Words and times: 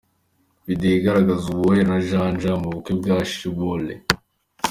Video 0.67 0.93
igaragaza 0.99 1.45
Uwoya 1.49 1.83
na 1.89 1.97
Janja 2.07 2.51
mu 2.61 2.67
bukwe 2.73 2.91
bwa 2.99 3.17
Shilole. 3.31 3.93